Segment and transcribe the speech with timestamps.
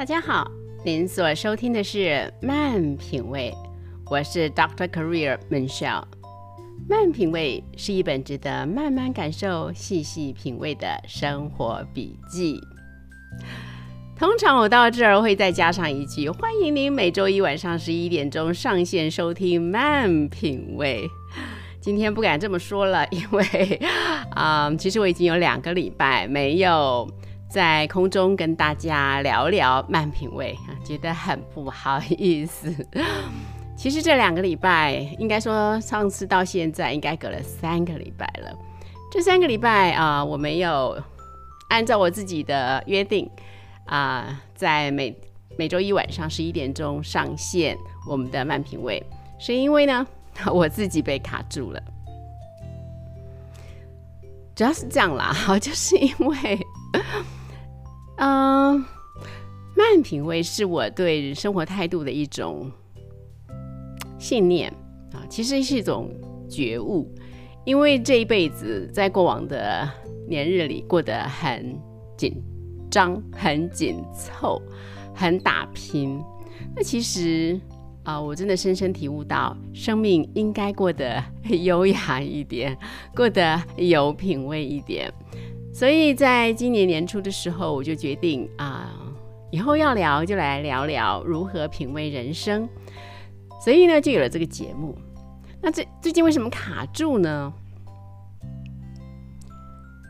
[0.00, 0.50] 大家好，
[0.82, 3.52] 您所收听的是慢品味，
[4.06, 6.04] 我是 Doctor Career Michelle。
[6.88, 12.58] 慢品味是一本值得慢慢感受、细细品味的生活笔记。
[14.18, 21.06] 通常我到这儿会再加上一句：欢迎您每周一晚上十一点钟上线收听慢品味。
[21.78, 23.44] 今天不敢这么说了，因为
[24.32, 27.06] 啊，其实我已经有两个礼拜没有
[27.50, 32.72] 在空中跟大家聊聊慢品味啊，觉得很不好意思。
[33.76, 38.56] 其实这两个礼拜，应该说上次到现在应该隔了三个礼拜了。
[39.10, 40.96] 这三个礼拜啊，我没有
[41.68, 43.28] 按照我自己的约定
[43.86, 45.12] 啊，在每
[45.58, 47.76] 每周一晚上十一点钟上线
[48.08, 49.02] 我们的慢品味，
[49.38, 50.06] 是因为呢。
[50.46, 51.82] 我自己被卡住了，
[54.54, 56.66] 主要是这样啦，哈， 就是因为，
[58.20, 58.84] 嗯，
[59.74, 62.70] 慢品味是我对生活态度的一种
[64.18, 64.70] 信念
[65.14, 66.10] 啊，其实是一种
[66.46, 67.10] 觉悟，
[67.64, 69.90] 因为这一辈子在过往的
[70.28, 71.74] 年日里过得很
[72.18, 72.34] 紧
[72.90, 74.60] 张、很紧凑、
[75.14, 76.22] 很打拼，
[76.76, 77.58] 那其实。
[78.02, 82.76] 啊，我真的深深体悟到，生命应该过得优雅一点，
[83.14, 85.12] 过得有品味一点。
[85.72, 88.90] 所以在今年年初的时候，我就决定啊，
[89.50, 92.68] 以后要聊就来聊聊如何品味人生。
[93.62, 94.96] 所以呢，就有了这个节目。
[95.60, 97.52] 那最最近为什么卡住呢？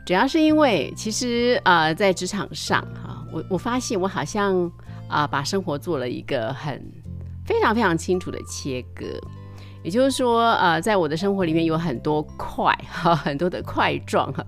[0.07, 4.71] 主要是因为，其实啊，在职场上哈，我我发现我好像
[5.09, 6.83] 啊，把生活做了一个很。
[7.47, 9.05] 非常非常清楚的切割，
[9.83, 14.47] 也就是说，呃，在我的生活里面有很多块哈，很多的块状哈，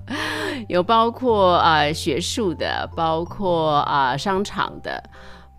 [0.68, 5.02] 有包括呃学术的，包括啊商场的，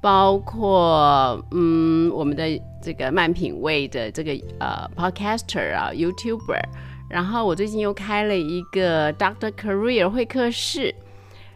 [0.01, 2.43] 包括嗯我们的
[2.81, 6.61] 这个慢品味的这个呃 podcaster 啊 YouTuber，
[7.09, 10.93] 然后我最近又开了一个 Doctor Career 会客室，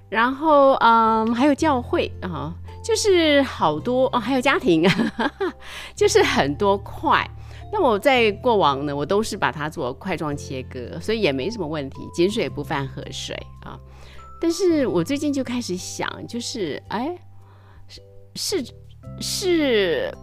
[0.09, 2.53] 然后嗯还有教会啊。
[2.83, 4.89] 就是好多哦，还有家庭，
[5.93, 7.29] 就是很多块。
[7.71, 13.77] 那我在过往呢，我都是把它做块状切割，所以也没什么问题，井水不犯河水啊。
[14.39, 17.17] 但是我最近就开始想，就是哎，
[18.35, 18.73] 是是
[19.19, 20.13] 是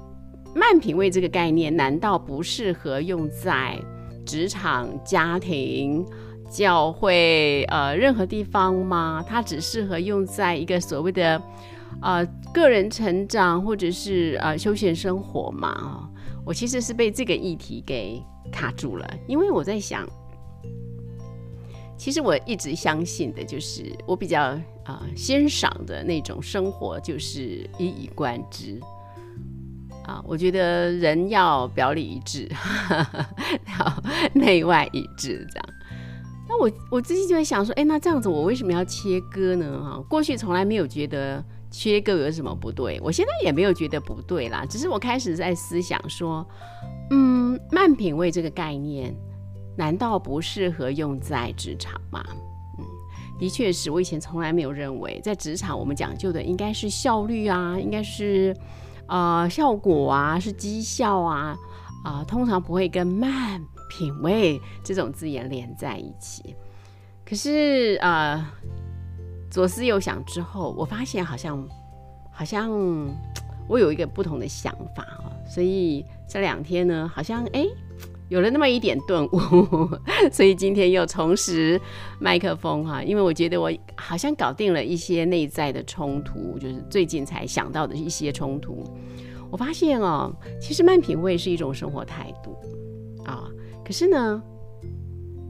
[0.55, 3.79] 慢品味这个概念，难道不适合用在
[4.25, 6.07] 职场、家庭、
[6.51, 9.25] 教会呃任何地方吗？
[9.29, 11.41] 它只适合用在一个所谓的。
[12.01, 12.23] 啊，
[12.53, 16.11] 个人成长或者是啊休闲生活嘛，啊，
[16.45, 18.23] 我其实是被这个议题给
[18.53, 20.07] 卡住了，因为我在想，
[21.97, 24.43] 其实我一直相信的就是我比较
[24.85, 28.79] 啊欣赏的那种生活，就是一以贯之
[30.05, 32.47] 啊，我觉得人要表里一致，
[33.79, 34.03] 要
[34.35, 35.69] 内外一致这样。
[36.47, 39.83] 那我我自己就在想说，哎，那这样子我为什么要切割呢？
[39.83, 41.43] 哈，过去从来没有觉得。
[41.77, 43.01] 切割有什么不对？
[43.03, 46.47] 我现在也没有觉得不对啦，只是我开始在思想说，
[47.11, 49.13] 嗯，慢品味这个概念，
[49.77, 52.25] 难道不适合用在职场吗？
[52.79, 52.87] 嗯，
[53.41, 58.57] 的确是我以前从来没有认为，在职场我们讲究的应该是效率啊，应该是
[59.09, 61.57] 呃效果啊，是绩效啊，
[62.05, 63.61] 啊，通常不会跟慢
[63.91, 66.55] 品味这种字眼连在一起。
[67.27, 68.55] 可是啊。
[69.51, 71.69] 左思右想之后，我发现好像
[72.33, 72.71] 好像
[73.69, 77.67] 我有一个不同的想法哈，所以这两天呢，好像哎
[78.29, 79.89] 有了那么一点顿悟，
[80.33, 81.81] 所以今天又重拾
[82.19, 88.83] 麦克风哈，因为我觉得我好像搞定了一些内在的冲突，就是最近才想到的一些冲突。
[89.51, 92.57] 我发现哦，其实慢品味是一种生活态度
[93.25, 93.49] 啊，
[93.85, 94.43] 可是呢，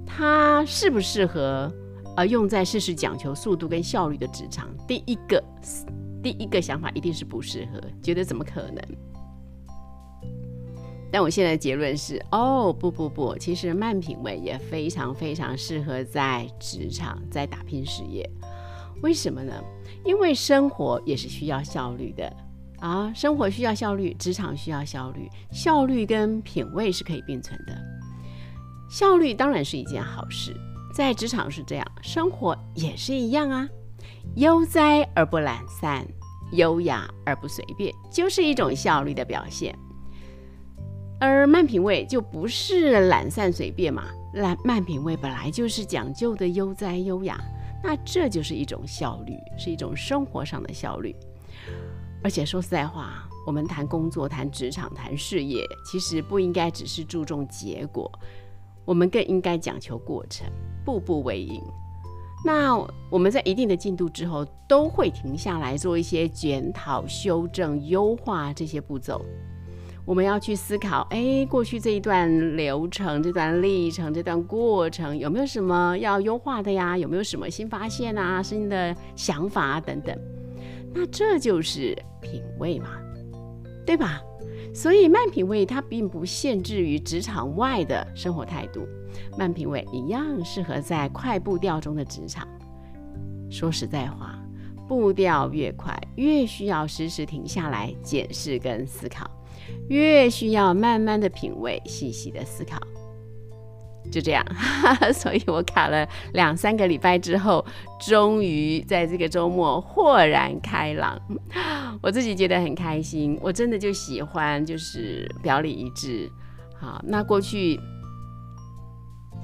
[0.05, 1.72] 它适不适合？
[2.17, 5.43] 而用在事事讲求速度跟效率的职场，第一个
[6.23, 8.83] 第一个想法一定是不适合，觉得怎么可能？
[11.12, 18.29] 但我现在的结论是，哦不不不，其实慢品味也非常非常适合在职场在打拼事业。
[19.03, 19.53] 为什么呢？
[20.05, 22.37] 因为生活也是需要效率的
[22.81, 27.77] 啊，生活需要效率，职场需要效率，效率跟品味是可以并存的。
[28.91, 30.53] 效率当然是一件好事。
[30.94, 33.69] 在职场是这样，生活也是一样啊。
[34.37, 36.06] 悠哉而不懒散，
[36.52, 39.76] 优雅而不随便，就是一种效率的表现。
[41.19, 44.05] 而慢品味就不是懒散随便嘛，
[44.35, 47.40] 懒慢品味本来就是讲究的悠哉优雅，
[47.82, 51.12] 那这就是一种效率，是一种生活上的效率。
[52.23, 58.11] 而且说实在话，我们谈工作、谈职场、谈事业，其实不应该只是注重结果，
[58.85, 60.47] 我们更应该讲求过程，
[60.85, 61.63] 步步为营。
[62.45, 62.77] 那
[63.11, 69.25] 我们在一定的进度之后，都会停下来做一些检讨、修正、优化这些步骤。
[70.05, 76.99] 我们要去思考，哎，过去这一段流程、这段历程、这段过程有没有什么要优化的呀？
[76.99, 80.15] 有没有什么新发现啊、新的想法啊等等？
[80.93, 82.89] 那这就是品味嘛，
[83.87, 84.21] 对吧？
[84.75, 88.87] 所以慢品味它并不限制于职场外的生活态度，
[89.38, 92.47] 慢品味一样适合在快步调中的职场。
[93.49, 94.37] 说实在话，
[94.88, 99.31] 步调越快，越需要时时停下来检视跟思考。
[99.88, 102.76] 越需要慢慢的品味，细细的思考，
[104.11, 104.45] 就这样，
[105.12, 107.65] 所以我卡了两三个礼拜之后，
[108.06, 111.21] 终于在这个周末豁然开朗，
[112.03, 113.39] 我自己觉得很开心。
[113.41, 116.31] 我真的就喜欢，就是表里一致。
[116.79, 117.81] 好，那过去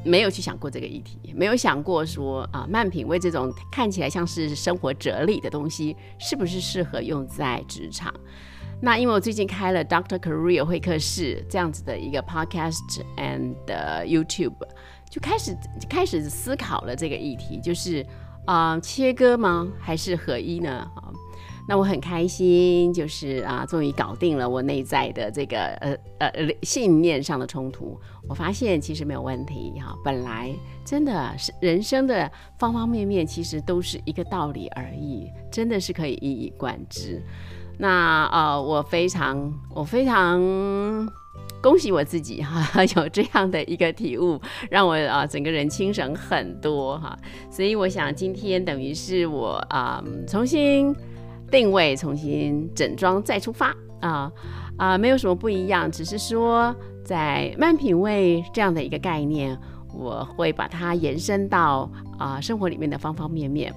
[0.05, 8.13] 没有去想过这个议题，没有想过说啊，慢品味这种看起来像是生活哲理的东西，是不是适合用在职场？
[8.83, 13.55] 那因为我最近开了 Doctor Career 会客室这样子的一个 Podcast and
[14.07, 14.55] YouTube，
[15.11, 15.55] 就开始
[15.89, 18.05] 开始思考了这个议题，就是
[18.47, 20.91] 啊切割吗，还是合一呢？
[20.97, 21.13] 啊，
[21.69, 26.33] 那我很开心，就是啊终于搞定了我内在的这个呃呃
[26.63, 28.01] 信念上的冲突。
[28.27, 30.51] 我发现其实没有问题哈，本来
[30.87, 37.23] 真的是人生的方方面面，其实都是一个道理而已，真的是可以一以贯之。
[37.81, 40.39] 那呃，我非常我非常
[41.63, 44.39] 恭喜我自己哈， 有这样的一个体悟，
[44.71, 47.17] 让我啊整个人清省很多哈。
[47.51, 50.95] 所以我想今天等于是我啊重新
[51.51, 54.31] 定位、重新整装再出发啊
[54.77, 59.59] 啊，没有什么不一样，只是说在慢品味这样的一个概念，
[59.95, 63.75] 我会把它延伸到啊生活里面的方方面面。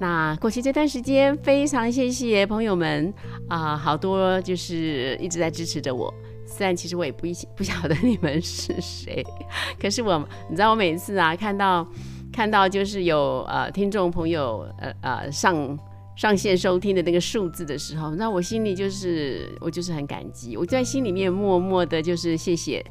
[0.00, 3.12] 那过去这段时间，非常谢谢朋友们
[3.48, 6.12] 啊，好多就是一直在支持着我。
[6.44, 9.24] 虽然其实我也不一不晓得你们是谁，
[9.80, 10.18] 可是我，
[10.50, 11.86] 你知道我每次啊看到
[12.32, 15.78] 看到就是有呃听众朋友呃呃上
[16.16, 22.84] 上线收听的那个数字的时候，那我心里就是我就是很感激，我在心里面默默的就是谢谢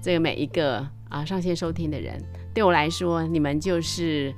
[0.00, 2.22] 这个每一个啊上线收听的人，
[2.54, 4.32] 对我来说，你们就是。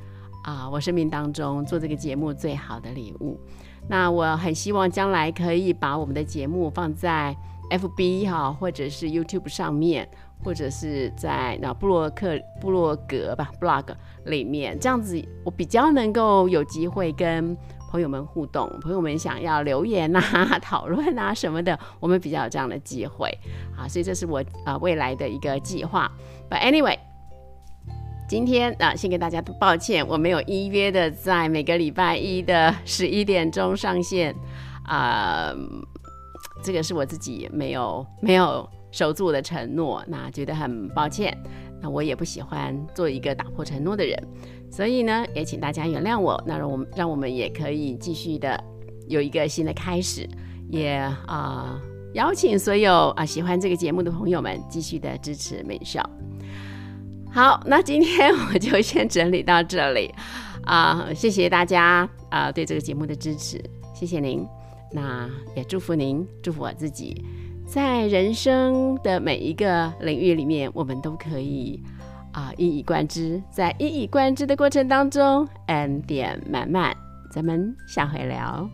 [0.44, 3.40] 啊，我生命当中做这个节目最好的礼物。
[3.88, 7.34] 那我很希望将来可以把我们的节目放在
[7.70, 10.06] FB 哈，或者是 YouTube 上面，
[10.42, 13.86] 或者是在那布洛克布洛格吧 blog
[14.26, 17.56] 里面，这样子我比较能够有机会跟
[17.90, 18.68] 朋友们互动。
[18.82, 20.20] 朋友们想要留言呐、
[20.60, 23.30] 讨论啊什么的，我们比较有这样的机会。
[23.74, 26.10] 好，所以这是我啊未来的一个计划。
[26.50, 26.98] But anyway。
[28.26, 34.34] 今天啊，先跟大家抱歉，我没有依约的在每个礼拜一的十一点钟上线，
[34.84, 35.54] 啊，
[36.62, 41.36] 这个是我自己没有没有守住我的承诺，那觉得很抱歉。
[41.82, 44.18] 那我也不喜欢做一个打破承诺的人，
[44.72, 46.42] 所以呢，也请大家原谅我。
[46.46, 48.58] 那让我们让我们也可以继续的
[49.06, 50.26] 有一个新的开始，
[50.70, 50.94] 也
[51.26, 51.78] 啊
[52.14, 56.08] 邀请所有啊喜欢这个节目的朋友们继续的支持美少。
[57.34, 60.14] 好，那今天我就先整理到这里
[60.62, 63.60] 啊，谢谢大家啊对这个节目的支持，
[63.92, 64.46] 谢谢您。
[64.92, 67.24] 那也祝福您，祝福我自己，
[67.66, 71.82] 在人生的每一个领域里面，我们都可以
[72.30, 76.96] 啊一以贯之，在一以贯之的过程当中，恩典满满。
[77.32, 78.70] 咱们下回聊。